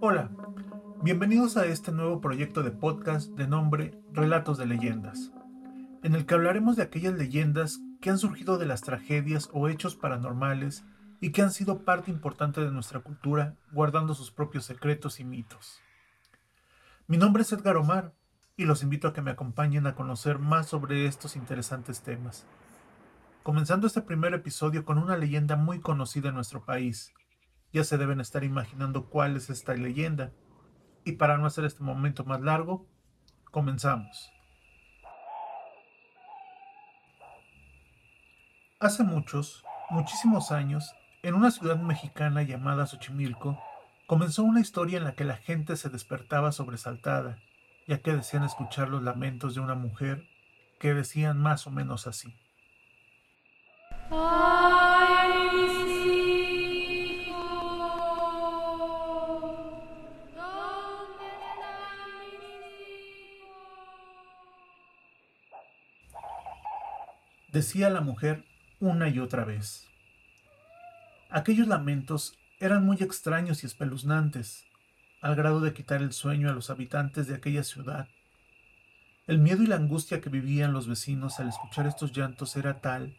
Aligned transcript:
Hola, 0.00 0.30
bienvenidos 1.02 1.56
a 1.56 1.66
este 1.66 1.90
nuevo 1.90 2.20
proyecto 2.20 2.62
de 2.62 2.70
podcast 2.70 3.30
de 3.30 3.48
nombre 3.48 4.00
Relatos 4.12 4.56
de 4.58 4.66
Leyendas, 4.66 5.32
en 6.04 6.14
el 6.14 6.26
que 6.26 6.34
hablaremos 6.34 6.76
de 6.76 6.84
aquellas 6.84 7.14
leyendas 7.14 7.80
que 8.00 8.10
han 8.10 8.18
surgido 8.18 8.56
de 8.56 8.66
las 8.66 8.82
tragedias 8.82 9.48
o 9.52 9.68
hechos 9.68 9.96
paranormales 9.96 10.84
y 11.20 11.32
que 11.32 11.42
han 11.42 11.50
sido 11.50 11.84
parte 11.84 12.12
importante 12.12 12.60
de 12.60 12.70
nuestra 12.70 13.00
cultura, 13.00 13.56
guardando 13.72 14.14
sus 14.14 14.30
propios 14.30 14.64
secretos 14.64 15.18
y 15.18 15.24
mitos. 15.24 15.80
Mi 17.08 17.16
nombre 17.16 17.42
es 17.42 17.52
Edgar 17.52 17.76
Omar 17.76 18.14
y 18.56 18.64
los 18.64 18.82
invito 18.82 19.08
a 19.08 19.12
que 19.12 19.22
me 19.22 19.30
acompañen 19.30 19.86
a 19.86 19.94
conocer 19.94 20.38
más 20.38 20.66
sobre 20.66 21.06
estos 21.06 21.36
interesantes 21.36 22.02
temas. 22.02 22.46
Comenzando 23.42 23.86
este 23.86 24.02
primer 24.02 24.34
episodio 24.34 24.84
con 24.84 24.98
una 24.98 25.16
leyenda 25.16 25.56
muy 25.56 25.80
conocida 25.80 26.28
en 26.28 26.34
nuestro 26.34 26.64
país. 26.64 27.12
Ya 27.72 27.84
se 27.84 27.96
deben 27.96 28.20
estar 28.20 28.44
imaginando 28.44 29.08
cuál 29.08 29.36
es 29.36 29.48
esta 29.48 29.74
leyenda. 29.74 30.32
Y 31.04 31.12
para 31.12 31.38
no 31.38 31.46
hacer 31.46 31.64
este 31.64 31.82
momento 31.82 32.24
más 32.24 32.40
largo, 32.42 32.86
comenzamos. 33.50 34.30
Hace 38.78 39.04
muchos, 39.04 39.64
muchísimos 39.90 40.52
años, 40.52 40.94
en 41.22 41.34
una 41.34 41.50
ciudad 41.50 41.76
mexicana 41.76 42.42
llamada 42.42 42.86
Xochimilco, 42.86 43.58
comenzó 44.06 44.42
una 44.42 44.60
historia 44.60 44.98
en 44.98 45.04
la 45.04 45.14
que 45.14 45.24
la 45.24 45.36
gente 45.36 45.76
se 45.76 45.90
despertaba 45.90 46.50
sobresaltada, 46.50 47.38
ya 47.90 47.98
que 47.98 48.12
decían 48.12 48.44
escuchar 48.44 48.88
los 48.88 49.02
lamentos 49.02 49.56
de 49.56 49.60
una 49.60 49.74
mujer 49.74 50.24
que 50.78 50.94
decían 50.94 51.36
más 51.36 51.66
o 51.66 51.72
menos 51.72 52.06
así. 52.06 52.32
Decía 67.48 67.90
la 67.90 68.00
mujer 68.02 68.44
una 68.78 69.08
y 69.08 69.18
otra 69.18 69.44
vez. 69.44 69.88
Aquellos 71.28 71.66
lamentos 71.66 72.38
eran 72.60 72.86
muy 72.86 72.98
extraños 72.98 73.64
y 73.64 73.66
espeluznantes, 73.66 74.64
al 75.20 75.34
grado 75.36 75.60
de 75.60 75.72
quitar 75.72 76.02
el 76.02 76.12
sueño 76.12 76.48
a 76.48 76.52
los 76.52 76.70
habitantes 76.70 77.26
de 77.26 77.34
aquella 77.34 77.64
ciudad. 77.64 78.08
El 79.26 79.38
miedo 79.38 79.62
y 79.62 79.66
la 79.66 79.76
angustia 79.76 80.20
que 80.20 80.30
vivían 80.30 80.72
los 80.72 80.88
vecinos 80.88 81.38
al 81.38 81.48
escuchar 81.48 81.86
estos 81.86 82.12
llantos 82.12 82.56
era 82.56 82.80
tal, 82.80 83.16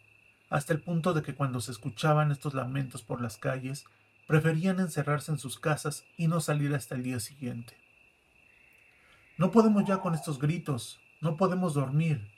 hasta 0.50 0.72
el 0.72 0.80
punto 0.80 1.14
de 1.14 1.22
que 1.22 1.34
cuando 1.34 1.60
se 1.60 1.72
escuchaban 1.72 2.30
estos 2.30 2.54
lamentos 2.54 3.02
por 3.02 3.22
las 3.22 3.38
calles, 3.38 3.84
preferían 4.26 4.80
encerrarse 4.80 5.32
en 5.32 5.38
sus 5.38 5.58
casas 5.58 6.04
y 6.16 6.28
no 6.28 6.40
salir 6.40 6.74
hasta 6.74 6.94
el 6.94 7.02
día 7.02 7.20
siguiente. 7.20 7.76
No 9.38 9.50
podemos 9.50 9.84
ya 9.84 9.98
con 9.98 10.14
estos 10.14 10.38
gritos, 10.38 11.00
no 11.20 11.36
podemos 11.36 11.74
dormir, 11.74 12.30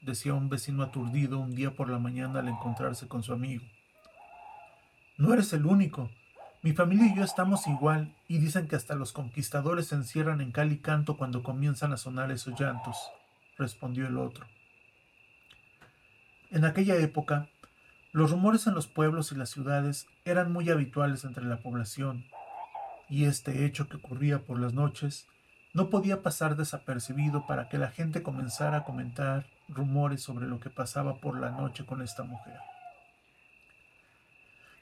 decía 0.00 0.34
un 0.34 0.48
vecino 0.48 0.82
aturdido 0.82 1.38
un 1.38 1.54
día 1.54 1.74
por 1.74 1.90
la 1.90 1.98
mañana 1.98 2.40
al 2.40 2.48
encontrarse 2.48 3.08
con 3.08 3.22
su 3.22 3.32
amigo. 3.32 3.64
No 5.16 5.34
eres 5.34 5.52
el 5.52 5.66
único. 5.66 6.10
Mi 6.60 6.72
familia 6.72 7.06
y 7.06 7.14
yo 7.14 7.22
estamos 7.22 7.68
igual 7.68 8.16
y 8.26 8.38
dicen 8.38 8.66
que 8.66 8.74
hasta 8.74 8.96
los 8.96 9.12
conquistadores 9.12 9.86
se 9.86 9.94
encierran 9.94 10.40
en 10.40 10.50
cal 10.50 10.72
y 10.72 10.78
canto 10.78 11.16
cuando 11.16 11.44
comienzan 11.44 11.92
a 11.92 11.96
sonar 11.96 12.32
esos 12.32 12.58
llantos, 12.58 12.96
respondió 13.56 14.08
el 14.08 14.18
otro. 14.18 14.44
En 16.50 16.64
aquella 16.64 16.96
época, 16.96 17.48
los 18.10 18.32
rumores 18.32 18.66
en 18.66 18.74
los 18.74 18.88
pueblos 18.88 19.30
y 19.30 19.36
las 19.36 19.50
ciudades 19.50 20.08
eran 20.24 20.52
muy 20.52 20.68
habituales 20.68 21.22
entre 21.22 21.44
la 21.44 21.60
población, 21.60 22.24
y 23.08 23.26
este 23.26 23.64
hecho 23.64 23.88
que 23.88 23.98
ocurría 23.98 24.40
por 24.40 24.58
las 24.58 24.74
noches 24.74 25.28
no 25.74 25.90
podía 25.90 26.22
pasar 26.22 26.56
desapercibido 26.56 27.46
para 27.46 27.68
que 27.68 27.78
la 27.78 27.92
gente 27.92 28.24
comenzara 28.24 28.78
a 28.78 28.84
comentar 28.84 29.46
rumores 29.68 30.22
sobre 30.22 30.48
lo 30.48 30.58
que 30.58 30.70
pasaba 30.70 31.20
por 31.20 31.38
la 31.38 31.50
noche 31.50 31.86
con 31.86 32.02
esta 32.02 32.24
mujer. 32.24 32.58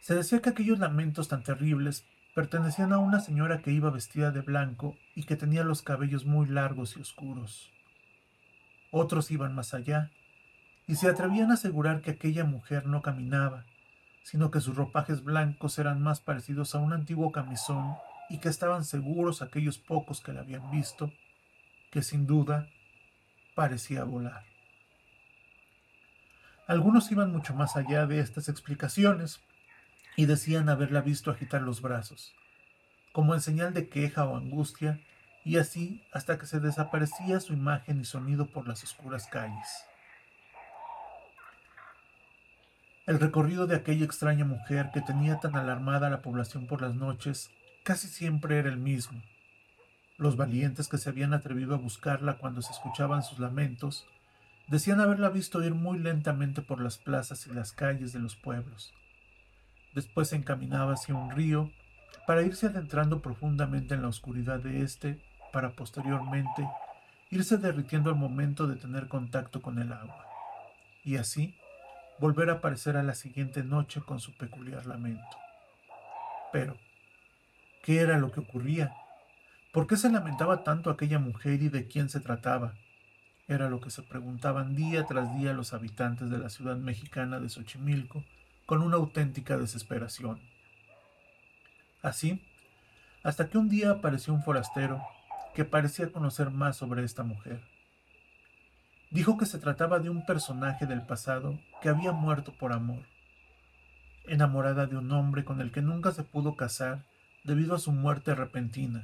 Se 0.01 0.15
decía 0.15 0.41
que 0.41 0.51
aquellos 0.51 0.79
lamentos 0.79 1.29
tan 1.29 1.43
terribles 1.43 2.05
pertenecían 2.35 2.93
a 2.93 2.99
una 2.99 3.21
señora 3.21 3.63
que 3.63 3.73
iba 3.73 3.91
vestida 3.91 4.31
de 4.31 4.43
blanco 4.43 4.97
y 5.15 5.25
que 5.25 5.37
tenía 5.37 5.65
los 5.65 5.83
cabellos 5.83 6.27
muy 6.27 6.47
largos 6.47 6.97
y 6.97 7.01
oscuros. 7.01 7.73
Otros 8.91 9.31
iban 9.31 9.55
más 9.55 9.75
allá 9.75 10.11
y 10.87 10.97
se 10.97 11.09
atrevían 11.09 11.51
a 11.51 11.55
asegurar 11.55 12.03
que 12.03 12.13
aquella 12.13 12.45
mujer 12.45 12.87
no 12.87 13.03
caminaba, 13.03 13.65
sino 14.23 14.51
que 14.51 14.61
sus 14.61 14.77
ropajes 14.77 15.25
blancos 15.25 15.79
eran 15.79 16.03
más 16.03 16.21
parecidos 16.21 16.75
a 16.75 16.79
un 16.79 16.93
antiguo 16.93 17.33
camisón 17.33 17.97
y 18.29 18.39
que 18.39 18.49
estaban 18.49 18.85
seguros 18.85 19.43
aquellos 19.43 19.79
pocos 19.79 20.21
que 20.21 20.33
la 20.33 20.41
habían 20.41 20.71
visto, 20.71 21.13
que 21.91 22.03
sin 22.03 22.27
duda 22.27 22.69
parecía 23.55 24.05
volar. 24.05 24.45
Algunos 26.67 27.11
iban 27.13 27.33
mucho 27.33 27.55
más 27.55 27.77
allá 27.77 28.07
de 28.07 28.21
estas 28.21 28.49
explicaciones, 28.49 29.41
y 30.17 30.27
decían 30.27 30.69
haberla 30.69 31.03
visto 31.03 31.31
agitar 31.31 31.63
los 31.63 31.83
brazos, 31.83 32.35
como 33.13 33.35
en 33.35 33.41
señal 33.41 33.75
de 33.75 33.89
queja 33.89 34.25
o 34.25 34.37
angustia, 34.37 35.01
y 35.45 35.59
así 35.59 36.03
hasta 36.13 36.39
que 36.39 36.47
se 36.47 36.59
desaparecía 36.59 37.39
su 37.39 37.53
imagen 37.53 38.01
y 38.01 38.05
sonido 38.05 38.47
por 38.47 38.67
las 38.67 38.83
oscuras 38.83 39.29
calles. 39.29 39.69
El 43.07 43.21
recorrido 43.21 43.69
de 43.69 43.77
aquella 43.77 44.05
extraña 44.05 44.45
mujer 44.45 44.91
que 44.93 45.01
tenía 45.01 45.39
tan 45.39 45.55
alarmada 45.55 46.09
a 46.09 46.11
la 46.11 46.23
población 46.23 46.67
por 46.67 46.83
las 46.83 46.95
noches 46.97 47.51
casi 47.85 48.09
siempre 48.09 48.59
era 48.59 48.69
el 48.69 48.79
mismo. 48.79 49.23
Los 50.19 50.37
valientes 50.37 50.89
que 50.89 50.99
se 50.99 51.11
habían 51.11 51.33
atrevido 51.33 51.75
a 51.75 51.79
buscarla 51.79 52.39
cuando 52.39 52.63
se 52.63 52.73
escuchaban 52.73 53.23
sus 53.23 53.39
lamentos 53.39 54.09
decían 54.67 55.01
haberla 55.01 55.29
visto 55.29 55.63
ir 55.63 55.75
muy 55.75 56.01
lentamente 56.01 56.63
por 56.63 56.81
las 56.81 56.99
plazas 56.99 57.47
y 57.47 57.53
las 57.53 57.71
calles 57.71 58.13
de 58.13 58.19
los 58.19 58.35
pueblos, 58.35 58.93
Después 59.97 60.29
se 60.29 60.37
encaminaba 60.37 60.93
hacia 60.93 61.15
un 61.15 61.31
río 61.31 61.73
para 62.27 62.43
irse 62.43 62.67
adentrando 62.67 63.23
profundamente 63.23 63.95
en 63.95 64.03
la 64.03 64.09
oscuridad 64.09 64.61
de 64.61 64.83
éste, 64.83 65.19
para 65.55 65.71
posteriormente 65.71 66.69
irse 67.31 67.57
derritiendo 67.57 68.11
al 68.11 68.17
momento 68.17 68.67
de 68.67 68.77
tener 68.77 69.09
contacto 69.09 69.63
con 69.63 69.79
el 69.79 69.91
agua, 69.95 70.27
y 71.03 71.17
así 71.17 71.57
volver 72.19 72.51
a 72.51 72.55
aparecer 72.55 72.99
a 72.99 73.03
la 73.03 73.15
siguiente 73.15 73.65
noche 73.65 74.03
con 74.03 74.21
su 74.21 74.37
peculiar 74.37 74.85
lamento. 74.85 75.39
Pero, 76.53 76.77
¿qué 77.83 78.01
era 78.01 78.19
lo 78.19 78.31
que 78.31 78.41
ocurría? 78.41 78.93
¿Por 79.73 79.87
qué 79.87 79.97
se 79.97 80.11
lamentaba 80.11 80.63
tanto 80.63 80.91
aquella 80.91 81.19
mujer 81.19 81.63
y 81.63 81.71
de 81.71 81.89
quién 81.89 82.11
se 82.11 82.21
trataba? 82.21 82.75
Era 83.49 83.71
lo 83.71 83.81
que 83.81 83.89
se 83.89 84.03
preguntaban 84.03 84.77
día 84.77 85.07
tras 85.07 85.35
día 85.39 85.55
los 85.55 85.73
habitantes 85.73 86.29
de 86.29 86.37
la 86.37 86.51
ciudad 86.51 86.77
mexicana 86.77 87.41
de 87.41 87.49
Xochimilco, 87.49 88.23
con 88.67 88.83
una 88.83 88.97
auténtica 88.97 89.57
desesperación. 89.57 90.41
Así, 92.03 92.45
hasta 93.23 93.49
que 93.49 93.59
un 93.59 93.69
día 93.69 93.91
apareció 93.91 94.35
un 94.35 94.43
forastero 94.43 95.03
que 95.55 95.65
parecía 95.65 96.13
conocer 96.13 96.51
más 96.51 96.77
sobre 96.77 97.05
esta 97.05 97.23
mujer. 97.23 97.61
Dijo 99.11 99.39
que 99.39 99.47
se 99.47 99.59
trataba 99.59 100.01
de 100.01 100.11
un 100.11 100.27
personaje 100.27 100.87
del 100.87 101.03
pasado 101.03 101.59
que 101.81 101.89
había 101.89 102.13
muerto 102.13 102.53
por 102.53 102.73
amor, 102.73 103.05
enamorada 104.27 104.87
de 104.87 104.97
un 104.97 105.11
hombre 105.13 105.45
con 105.45 105.61
el 105.61 105.71
que 105.71 105.81
nunca 105.81 106.13
se 106.13 106.25
pudo 106.25 106.57
casar 106.57 107.07
debido 107.45 107.75
a 107.75 107.79
su 107.79 107.93
muerte 107.93 108.35
repentina. 108.35 109.03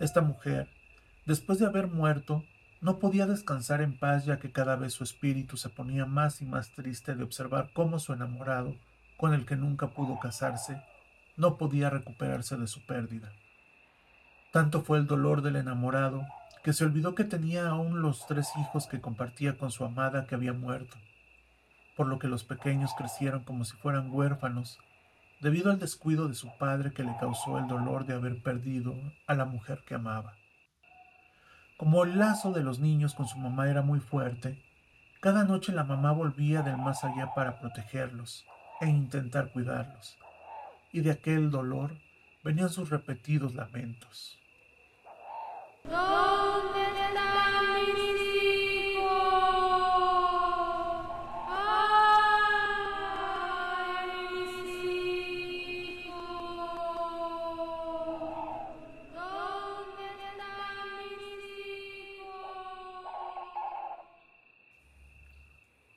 Esta 0.00 0.20
mujer, 0.20 0.68
después 1.26 1.60
de 1.60 1.66
haber 1.66 1.86
muerto, 1.86 2.44
no 2.82 2.98
podía 2.98 3.26
descansar 3.26 3.80
en 3.80 3.96
paz 3.96 4.24
ya 4.24 4.40
que 4.40 4.50
cada 4.50 4.74
vez 4.74 4.92
su 4.92 5.04
espíritu 5.04 5.56
se 5.56 5.68
ponía 5.68 6.04
más 6.04 6.42
y 6.42 6.46
más 6.46 6.72
triste 6.72 7.14
de 7.14 7.22
observar 7.22 7.70
cómo 7.72 8.00
su 8.00 8.12
enamorado, 8.12 8.74
con 9.16 9.34
el 9.34 9.46
que 9.46 9.54
nunca 9.54 9.90
pudo 9.90 10.18
casarse, 10.18 10.82
no 11.36 11.58
podía 11.58 11.90
recuperarse 11.90 12.56
de 12.56 12.66
su 12.66 12.84
pérdida. 12.84 13.30
Tanto 14.52 14.82
fue 14.82 14.98
el 14.98 15.06
dolor 15.06 15.42
del 15.42 15.56
enamorado 15.56 16.26
que 16.64 16.72
se 16.72 16.84
olvidó 16.84 17.14
que 17.14 17.22
tenía 17.22 17.68
aún 17.68 18.02
los 18.02 18.26
tres 18.26 18.48
hijos 18.60 18.88
que 18.88 19.00
compartía 19.00 19.56
con 19.56 19.70
su 19.70 19.84
amada 19.84 20.26
que 20.26 20.34
había 20.34 20.52
muerto, 20.52 20.96
por 21.96 22.08
lo 22.08 22.18
que 22.18 22.26
los 22.26 22.42
pequeños 22.42 22.94
crecieron 22.98 23.44
como 23.44 23.64
si 23.64 23.76
fueran 23.76 24.10
huérfanos, 24.10 24.80
debido 25.40 25.70
al 25.70 25.78
descuido 25.78 26.26
de 26.26 26.34
su 26.34 26.50
padre 26.58 26.92
que 26.92 27.04
le 27.04 27.16
causó 27.20 27.58
el 27.58 27.68
dolor 27.68 28.06
de 28.06 28.14
haber 28.14 28.42
perdido 28.42 28.96
a 29.28 29.34
la 29.34 29.44
mujer 29.44 29.84
que 29.86 29.94
amaba. 29.94 30.34
Como 31.82 32.04
el 32.04 32.16
lazo 32.16 32.52
de 32.52 32.62
los 32.62 32.78
niños 32.78 33.12
con 33.12 33.26
su 33.26 33.36
mamá 33.38 33.68
era 33.68 33.82
muy 33.82 33.98
fuerte, 33.98 34.56
cada 35.18 35.42
noche 35.42 35.72
la 35.72 35.82
mamá 35.82 36.12
volvía 36.12 36.62
del 36.62 36.76
más 36.76 37.02
allá 37.02 37.34
para 37.34 37.58
protegerlos 37.58 38.46
e 38.80 38.86
intentar 38.86 39.50
cuidarlos, 39.50 40.16
y 40.92 41.00
de 41.00 41.10
aquel 41.10 41.50
dolor 41.50 41.90
venían 42.44 42.70
sus 42.70 42.88
repetidos 42.88 43.56
lamentos. 43.56 44.38
¿Dónde 45.82 46.82
está 46.82 47.41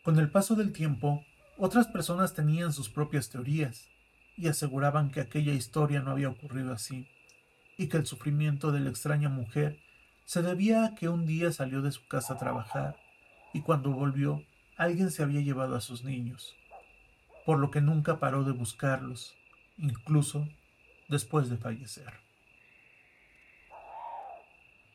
Con 0.06 0.20
el 0.20 0.30
paso 0.30 0.54
del 0.54 0.72
tiempo, 0.72 1.26
otras 1.58 1.88
personas 1.88 2.36
tenían 2.36 2.72
sus 2.72 2.90
propias 2.90 3.32
teorías 3.32 3.90
y 4.38 4.48
aseguraban 4.48 5.10
que 5.10 5.20
aquella 5.20 5.54
historia 5.54 6.00
no 6.00 6.12
había 6.12 6.30
ocurrido 6.30 6.74
así, 6.74 7.08
y 7.76 7.88
que 7.88 7.98
el 7.98 8.06
sufrimiento 8.06 8.72
de 8.72 8.82
la 8.82 8.92
extraña 8.92 9.30
mujer 9.30 9.80
se 10.26 10.44
debía 10.44 10.86
a 10.86 10.94
que 10.94 11.10
un 11.10 11.26
día 11.26 11.52
salió 11.52 11.82
de 11.82 11.92
su 11.92 12.08
casa 12.08 12.36
a 12.36 12.38
trabajar 12.38 12.98
y 13.52 13.62
cuando 13.62 13.90
volvió 13.90 14.44
alguien 14.78 15.10
se 15.10 15.24
había 15.24 15.42
llevado 15.42 15.76
a 15.76 15.82
sus 15.82 16.04
niños, 16.04 16.56
por 17.44 17.58
lo 17.58 17.72
que 17.72 17.82
nunca 17.82 18.20
paró 18.20 18.44
de 18.44 18.52
buscarlos, 18.52 19.34
incluso 19.76 20.48
después 21.10 21.50
de 21.50 21.58
fallecer. 21.58 22.14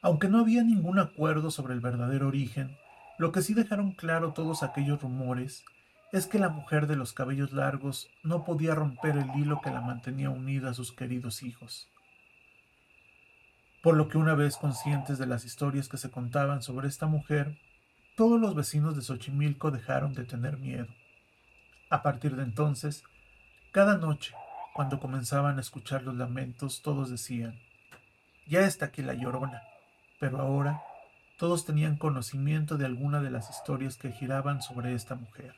Aunque 0.02 0.28
no 0.28 0.38
había 0.38 0.62
ningún 0.62 1.00
acuerdo 1.00 1.50
sobre 1.50 1.74
el 1.74 1.80
verdadero 1.80 2.28
origen, 2.28 2.76
lo 3.20 3.32
que 3.32 3.42
sí 3.42 3.52
dejaron 3.52 3.92
claro 3.92 4.32
todos 4.32 4.62
aquellos 4.62 5.02
rumores 5.02 5.62
es 6.10 6.26
que 6.26 6.38
la 6.38 6.48
mujer 6.48 6.86
de 6.86 6.96
los 6.96 7.12
cabellos 7.12 7.52
largos 7.52 8.08
no 8.22 8.44
podía 8.44 8.74
romper 8.74 9.18
el 9.18 9.28
hilo 9.36 9.60
que 9.60 9.70
la 9.70 9.82
mantenía 9.82 10.30
unida 10.30 10.70
a 10.70 10.74
sus 10.74 10.90
queridos 10.90 11.42
hijos. 11.42 11.86
Por 13.82 13.98
lo 13.98 14.08
que 14.08 14.16
una 14.16 14.34
vez 14.34 14.56
conscientes 14.56 15.18
de 15.18 15.26
las 15.26 15.44
historias 15.44 15.86
que 15.86 15.98
se 15.98 16.10
contaban 16.10 16.62
sobre 16.62 16.88
esta 16.88 17.04
mujer, 17.04 17.58
todos 18.16 18.40
los 18.40 18.54
vecinos 18.54 18.96
de 18.96 19.02
Xochimilco 19.02 19.70
dejaron 19.70 20.14
de 20.14 20.24
tener 20.24 20.56
miedo. 20.56 20.88
A 21.90 22.02
partir 22.02 22.36
de 22.36 22.42
entonces, 22.42 23.04
cada 23.70 23.98
noche, 23.98 24.32
cuando 24.72 24.98
comenzaban 24.98 25.58
a 25.58 25.60
escuchar 25.60 26.04
los 26.04 26.16
lamentos, 26.16 26.80
todos 26.80 27.10
decían, 27.10 27.60
ya 28.46 28.60
está 28.60 28.86
aquí 28.86 29.02
la 29.02 29.12
llorona, 29.12 29.60
pero 30.18 30.38
ahora 30.38 30.80
todos 31.40 31.64
tenían 31.64 31.96
conocimiento 31.96 32.76
de 32.76 32.84
alguna 32.84 33.22
de 33.22 33.30
las 33.30 33.48
historias 33.48 33.96
que 33.96 34.12
giraban 34.12 34.60
sobre 34.60 34.92
esta 34.92 35.14
mujer. 35.14 35.54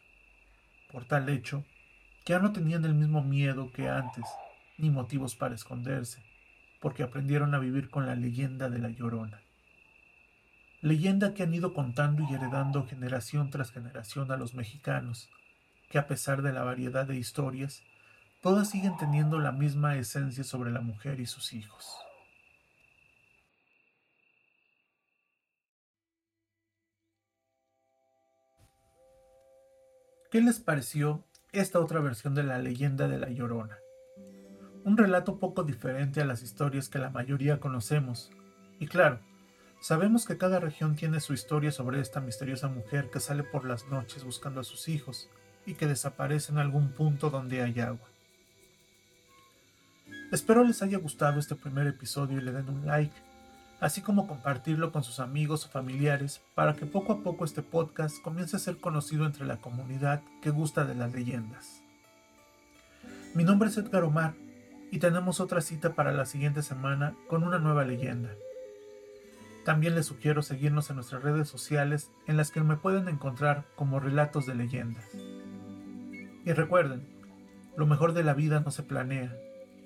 Por 0.93 1.07
tal 1.07 1.29
hecho, 1.29 1.65
ya 2.25 2.39
no 2.39 2.53
tenían 2.53 2.85
el 2.85 2.95
mismo 2.95 3.21
miedo 3.25 3.73
que 3.73 3.89
antes, 3.89 4.25
ni 4.79 4.91
motivos 4.91 5.35
para 5.35 5.57
esconderse, 5.57 6.23
porque 6.81 7.03
aprendieron 7.03 7.53
a 7.53 7.59
vivir 7.59 7.91
con 7.91 8.07
la 8.07 8.15
leyenda 8.15 8.71
de 8.71 8.79
la 8.79 8.91
Llorona. 8.91 9.41
Leyenda 10.83 11.35
que 11.35 11.43
han 11.43 11.53
ido 11.53 11.75
contando 11.75 12.25
y 12.31 12.33
heredando 12.33 12.87
generación 12.87 13.51
tras 13.51 13.73
generación 13.73 14.31
a 14.31 14.37
los 14.37 14.55
mexicanos, 14.55 15.31
que 15.91 15.99
a 15.99 16.07
pesar 16.07 16.43
de 16.43 16.53
la 16.53 16.63
variedad 16.63 17.07
de 17.07 17.17
historias, 17.17 17.83
todas 18.41 18.71
siguen 18.71 18.97
teniendo 18.99 19.41
la 19.41 19.51
misma 19.51 19.97
esencia 19.97 20.45
sobre 20.45 20.71
la 20.71 20.81
mujer 20.81 21.19
y 21.19 21.27
sus 21.27 21.53
hijos. 21.53 22.12
¿Qué 30.33 30.41
les 30.41 30.61
pareció 30.61 31.23
esta 31.53 31.79
otra 31.79 32.01
versión 32.01 32.35
de 32.35 32.43
la 32.43 32.59
leyenda 32.59 33.07
de 33.07 33.19
la 33.19 33.29
Llorona? 33.29 33.77
Un 34.83 34.97
relato 34.97 35.39
poco 35.39 35.63
diferente 35.63 36.23
a 36.23 36.25
las 36.25 36.43
historias 36.43 36.89
que 36.89 36.99
la 36.99 37.11
mayoría 37.11 37.61
conocemos. 37.61 38.31
Y 38.81 38.87
claro, 38.87 39.21
sabemos 39.83 40.25
que 40.25 40.39
cada 40.39 40.59
región 40.59 40.97
tiene 40.97 41.21
su 41.21 41.35
historia 41.35 41.71
sobre 41.71 42.01
esta 42.01 42.23
misteriosa 42.23 42.69
mujer 42.69 43.11
que 43.11 43.21
sale 43.21 43.43
por 43.43 43.67
las 43.67 43.87
noches 43.89 44.25
buscando 44.25 44.63
a 44.63 44.65
sus 44.65 44.89
hijos 44.89 45.29
y 45.67 45.75
que 45.75 45.87
desaparece 45.87 46.51
en 46.51 46.57
algún 46.57 46.93
punto 46.93 47.29
donde 47.29 47.61
hay 47.61 47.81
agua. 47.81 48.09
Espero 50.33 50.65
les 50.65 50.81
haya 50.83 50.97
gustado 50.97 51.41
este 51.41 51.57
primer 51.57 51.87
episodio 51.87 52.39
y 52.39 52.41
le 52.41 52.53
den 52.53 52.71
un 52.71 52.87
like 52.87 53.15
así 53.83 54.01
como 54.01 54.29
compartirlo 54.29 54.93
con 54.93 55.03
sus 55.03 55.19
amigos 55.19 55.67
o 55.67 55.69
familiares 55.69 56.41
para 56.55 56.75
que 56.75 56.87
poco 56.87 57.13
a 57.13 57.23
poco 57.25 57.45
este 57.45 57.63
podcast 57.63 58.23
comience 58.23 58.55
a 58.55 58.61
ser 58.61 58.77
conocido 58.77 59.27
entre 59.27 59.45
la 59.45 59.57
comunidad 59.57 60.23
que 60.41 60.51
gusta 60.51 60.85
de 60.85 60.95
las 60.95 61.13
leyendas. 61.13 61.83
Mi 63.35 63.43
nombre 63.43 63.69
es 63.69 63.77
Edgar 63.77 64.05
Omar 64.05 64.35
y 64.93 65.01
tenemos 65.01 65.41
otra 65.41 65.61
cita 65.61 65.95
para 65.95 66.13
la 66.13 66.27
siguiente 66.27 66.63
semana 66.63 67.17
con 67.29 67.43
una 67.43 67.59
nueva 67.59 67.85
leyenda. 67.85 68.31
También 69.65 69.97
les 69.97 70.07
sugiero 70.07 70.43
seguirnos 70.43 70.89
en 70.91 70.97
nuestras 70.97 71.25
redes 71.25 71.49
sociales 71.49 72.09
en 72.29 72.37
las 72.37 72.53
que 72.53 72.61
me 72.61 72.77
pueden 72.77 73.09
encontrar 73.09 73.65
como 73.75 73.99
relatos 73.99 74.47
de 74.47 74.55
leyendas. 74.55 75.09
Y 76.45 76.53
recuerden, 76.53 77.05
lo 77.77 77.87
mejor 77.87 78.13
de 78.13 78.23
la 78.23 78.35
vida 78.35 78.61
no 78.61 78.71
se 78.71 78.85
planea, 78.85 79.37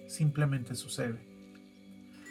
simplemente 0.06 0.74
sucede. 0.74 1.35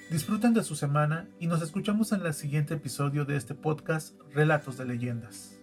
Disfruten 0.10 0.54
de 0.54 0.64
su 0.64 0.76
semana 0.76 1.28
y 1.40 1.48
nos 1.48 1.64
escuchamos 1.64 2.12
en 2.12 2.24
el 2.24 2.34
siguiente 2.36 2.76
episodio 2.76 3.26
de 3.26 3.38
este 3.38 3.56
podcast 3.56 4.14
Relatos 4.36 4.78
de 4.78 4.86
Leyendas. 4.86 5.55